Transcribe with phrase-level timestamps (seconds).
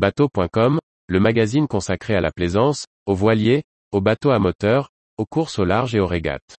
[0.00, 0.78] Bateau.com,
[1.08, 4.88] le magazine consacré à la plaisance, aux voiliers, aux bateaux à moteur,
[5.18, 6.56] aux courses au large et aux régates.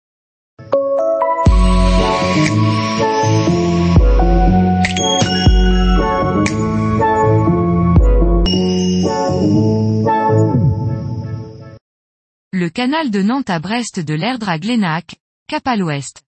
[12.51, 15.15] Le canal de Nantes à Brest de l'Erdre à Glénac,
[15.47, 16.21] cap à l'ouest.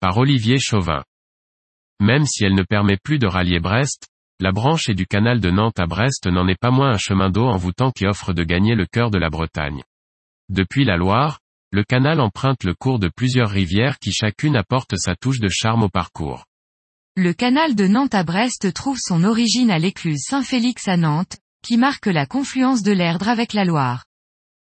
[0.00, 1.02] Par Olivier Chauvin.
[1.98, 4.11] Même si elle ne permet plus de rallier Brest,
[4.42, 7.30] la branche et du canal de Nantes à Brest n'en est pas moins un chemin
[7.30, 9.84] d'eau envoûtant qui offre de gagner le cœur de la Bretagne.
[10.48, 11.38] Depuis la Loire,
[11.70, 15.84] le canal emprunte le cours de plusieurs rivières qui chacune apporte sa touche de charme
[15.84, 16.44] au parcours.
[17.14, 21.76] Le canal de Nantes à Brest trouve son origine à l'écluse Saint-Félix à Nantes, qui
[21.76, 24.06] marque la confluence de l'Erdre avec la Loire.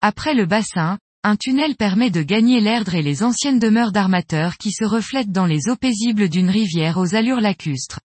[0.02, 4.72] Après le bassin, un tunnel permet de gagner l'Erdre et les anciennes demeures d'armateurs qui
[4.72, 8.00] se reflètent dans les eaux paisibles d'une rivière aux allures lacustres.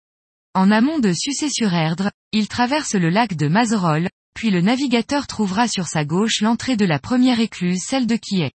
[0.55, 5.87] En amont de Sucé-sur-Erdre, il traverse le lac de Mazerolles, puis le navigateur trouvera sur
[5.87, 8.51] sa gauche l'entrée de la première écluse celle de Quillet.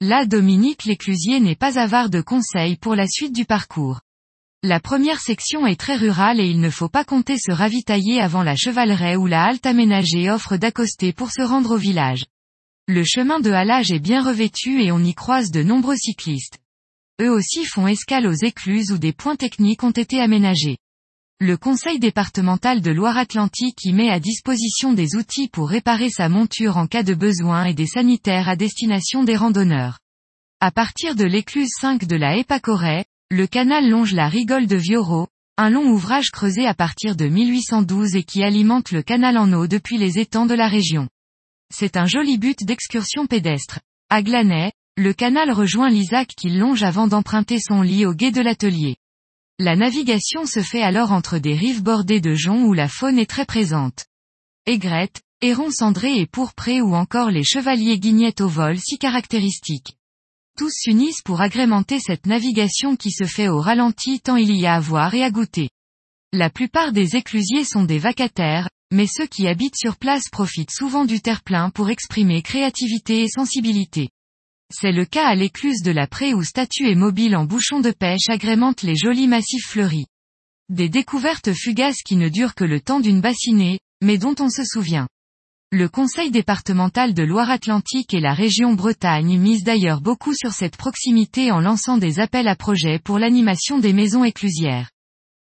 [0.00, 4.00] Là Dominique l'éclusier n'est pas avare de conseils pour la suite du parcours.
[4.62, 8.42] La première section est très rurale et il ne faut pas compter se ravitailler avant
[8.42, 12.24] la chevaleraie ou la halte aménagée offre d'accoster pour se rendre au village.
[12.88, 16.60] Le chemin de halage est bien revêtu et on y croise de nombreux cyclistes.
[17.20, 20.78] Eux aussi font escale aux écluses où des points techniques ont été aménagés.
[21.38, 26.78] Le conseil départemental de Loire-Atlantique y met à disposition des outils pour réparer sa monture
[26.78, 29.98] en cas de besoin et des sanitaires à destination des randonneurs.
[30.60, 35.28] À partir de l'écluse 5 de la Épacorée, le canal longe la rigole de Vioro,
[35.58, 39.66] un long ouvrage creusé à partir de 1812 et qui alimente le canal en eau
[39.66, 41.06] depuis les étangs de la région.
[41.70, 43.80] C'est un joli but d'excursion pédestre.
[44.08, 48.40] À Glanay, le canal rejoint l'Isaac qui longe avant d'emprunter son lit au gué de
[48.40, 48.96] l'atelier.
[49.58, 53.30] La navigation se fait alors entre des rives bordées de joncs où la faune est
[53.30, 54.04] très présente.
[54.66, 59.96] Aigrettes, hérons cendrés et pourprés ou encore les chevaliers guignettes au vol si caractéristiques.
[60.58, 64.74] Tous s'unissent pour agrémenter cette navigation qui se fait au ralenti tant il y a
[64.74, 65.70] à voir et à goûter.
[66.34, 71.06] La plupart des éclusiers sont des vacataires, mais ceux qui habitent sur place profitent souvent
[71.06, 74.10] du terre-plein pour exprimer créativité et sensibilité.
[74.72, 77.92] C'est le cas à l'écluse de la Prée où statue et mobile en bouchon de
[77.92, 80.06] pêche agrémentent les jolis massifs fleuris.
[80.68, 84.64] Des découvertes fugaces qui ne durent que le temps d'une bassinée, mais dont on se
[84.64, 85.06] souvient.
[85.70, 91.52] Le conseil départemental de Loire-Atlantique et la région Bretagne misent d'ailleurs beaucoup sur cette proximité
[91.52, 94.90] en lançant des appels à projets pour l'animation des maisons éclusières.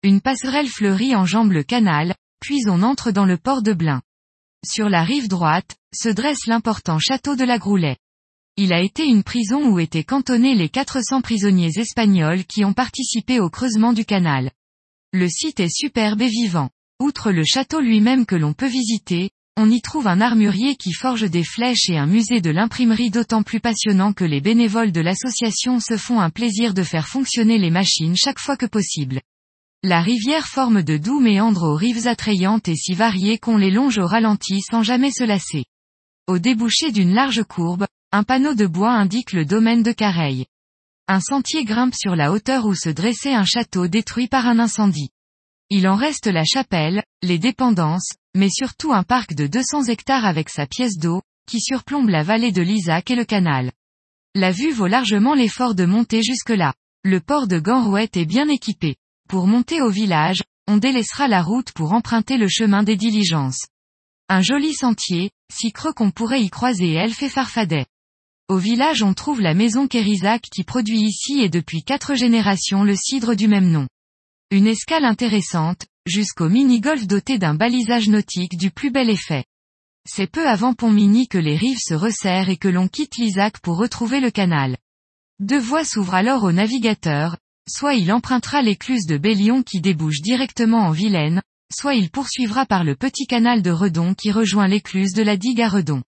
[0.03, 4.03] Une passerelle fleurie enjambe le canal, puis on entre dans le port de Blain.
[4.65, 7.97] Sur la rive droite, se dresse l'important château de la Groulet.
[8.59, 13.39] Il a été une prison où étaient cantonnés les 400 prisonniers espagnols qui ont participé
[13.39, 14.50] au creusement du canal.
[15.12, 16.71] Le site est superbe et vivant.
[16.99, 19.28] Outre le château lui-même que l'on peut visiter,
[19.59, 23.43] on y trouve un armurier qui forge des flèches et un musée de l'imprimerie d'autant
[23.43, 27.71] plus passionnant que les bénévoles de l'association se font un plaisir de faire fonctionner les
[27.71, 29.21] machines chaque fois que possible.
[29.83, 33.99] La rivière forme de doux méandres aux rives attrayantes et si variées qu'on les longe
[33.99, 35.65] au ralenti sans jamais se lasser.
[36.27, 40.47] Au débouché d'une large courbe, un panneau de bois indique le domaine de Careil.
[41.09, 45.11] Un sentier grimpe sur la hauteur où se dressait un château détruit par un incendie.
[45.71, 50.49] Il en reste la chapelle, les dépendances, mais surtout un parc de 200 hectares avec
[50.49, 53.72] sa pièce d'eau, qui surplombe la vallée de l'Isaac et le canal.
[54.34, 56.75] La vue vaut largement l'effort de monter jusque-là.
[57.05, 58.97] Le port de Ganrouette est bien équipé.
[59.28, 63.67] Pour monter au village, on délaissera la route pour emprunter le chemin des diligences.
[64.28, 67.87] Un joli sentier, si creux qu'on pourrait y croiser elfes et farfadets.
[68.49, 72.95] Au village on trouve la maison Kérizac qui produit ici et depuis quatre générations le
[72.95, 73.89] cidre du même nom.
[74.53, 79.45] Une escale intéressante, jusqu'au mini-golf doté d'un balisage nautique du plus bel effet.
[80.09, 83.79] C'est peu avant Pont-Mini que les rives se resserrent et que l'on quitte l'Isaac pour
[83.79, 84.77] retrouver le canal.
[85.41, 87.37] Deux voies s'ouvrent alors au navigateur,
[87.69, 91.43] soit il empruntera l'écluse de Bélion qui débouche directement en Vilaine,
[91.75, 95.61] soit il poursuivra par le petit canal de Redon qui rejoint l'écluse de la digue
[95.61, 96.05] à Redon.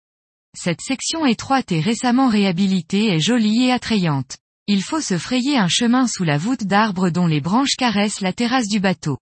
[0.56, 4.38] Cette section étroite et récemment réhabilitée est jolie et attrayante.
[4.68, 8.34] Il faut se frayer un chemin sous la voûte d'arbres dont les branches caressent la
[8.34, 9.18] terrasse du bateau.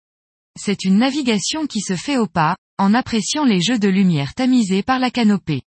[0.59, 4.83] C'est une navigation qui se fait au pas, en appréciant les jeux de lumière tamisés
[4.83, 5.61] par la canopée.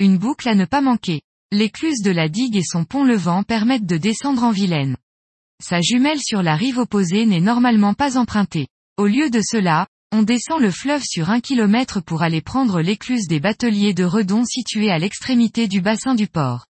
[0.00, 1.20] Une boucle à ne pas manquer.
[1.52, 4.96] L'écluse de la digue et son pont levant permettent de descendre en Vilaine.
[5.62, 8.66] Sa jumelle sur la rive opposée n'est normalement pas empruntée.
[8.96, 13.26] Au lieu de cela, on descend le fleuve sur un kilomètre pour aller prendre l'écluse
[13.26, 16.66] des bateliers de Redon située à l'extrémité du bassin du port.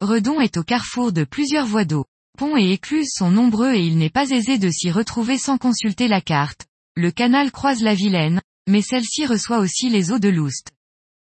[0.00, 2.06] Redon est au carrefour de plusieurs voies d'eau.
[2.38, 6.08] Ponts et écluses sont nombreux et il n'est pas aisé de s'y retrouver sans consulter
[6.08, 6.64] la carte.
[6.96, 10.70] Le canal croise la Vilaine, mais celle-ci reçoit aussi les eaux de l'Oust.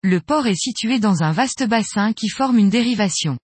[0.04, 3.38] Le port est situé dans un vaste bassin qui forme une dérivation.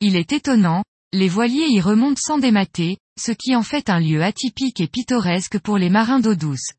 [0.00, 4.22] Il est étonnant, les voiliers y remontent sans démater, ce qui en fait un lieu
[4.22, 6.74] atypique et pittoresque pour les marins d'eau douce.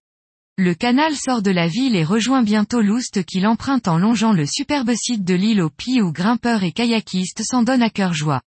[0.58, 4.46] Le canal sort de la ville et rejoint bientôt l'Oust qui l'emprunte en longeant le
[4.46, 8.42] superbe site de l'île au Pis où grimpeurs et kayakistes s'en donnent à cœur joie.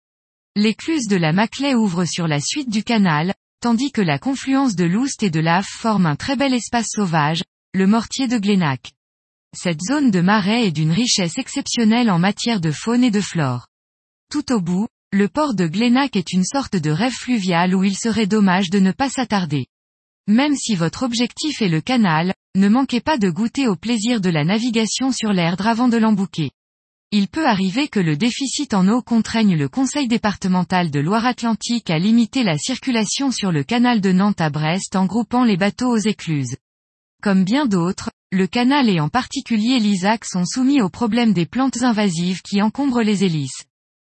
[0.55, 4.83] L'écluse de la Maclay ouvre sur la suite du canal, tandis que la confluence de
[4.83, 7.41] l'Oust et de l'Af forme un très bel espace sauvage,
[7.73, 8.91] le mortier de Glénac.
[9.57, 13.67] Cette zone de marais est d'une richesse exceptionnelle en matière de faune et de flore.
[14.29, 17.95] Tout au bout, le port de Glénac est une sorte de rêve fluvial où il
[17.95, 19.67] serait dommage de ne pas s'attarder.
[20.27, 24.29] Même si votre objectif est le canal, ne manquez pas de goûter au plaisir de
[24.29, 26.51] la navigation sur l'Erdre avant de l'embouquer.
[27.11, 31.99] Il peut arriver que le déficit en eau contraigne le conseil départemental de Loire-Atlantique à
[31.99, 35.97] limiter la circulation sur le canal de Nantes à Brest en groupant les bateaux aux
[35.97, 36.55] écluses.
[37.21, 41.83] Comme bien d'autres, le canal et en particulier l'Isaac sont soumis au problème des plantes
[41.83, 43.65] invasives qui encombrent les hélices.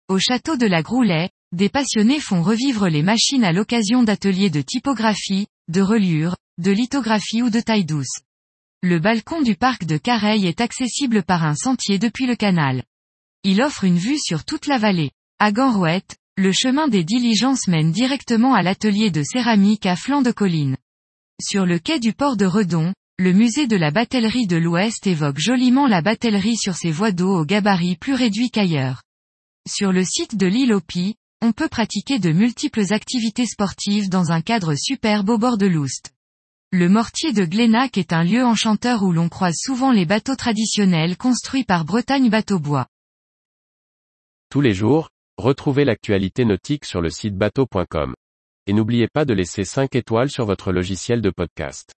[0.07, 4.61] Au château de la Groulet, des passionnés font revivre les machines à l'occasion d'ateliers de
[4.61, 8.19] typographie, de reliure, de lithographie ou de taille douce.
[8.81, 12.83] Le balcon du parc de Careil est accessible par un sentier depuis le canal.
[13.43, 15.11] Il offre une vue sur toute la vallée.
[15.39, 20.31] À Ganrouette, le chemin des diligences mène directement à l'atelier de céramique à flanc de
[20.31, 20.77] colline.
[21.41, 25.39] Sur le quai du port de Redon, le musée de la batellerie de l'Ouest évoque
[25.39, 29.03] joliment la batellerie sur ses voies d'eau au gabarit plus réduit qu'ailleurs.
[29.67, 31.15] Sur le site de l'île Opi,
[31.45, 36.11] on peut pratiquer de multiples activités sportives dans un cadre superbe au bord de l'Oust.
[36.71, 41.17] Le mortier de Glénac est un lieu enchanteur où l'on croise souvent les bateaux traditionnels
[41.17, 42.87] construits par Bretagne Bateau-Bois.
[44.49, 48.15] Tous les jours, retrouvez l'actualité nautique sur le site bateau.com.
[48.65, 51.93] Et n'oubliez pas de laisser 5 étoiles sur votre logiciel de podcast.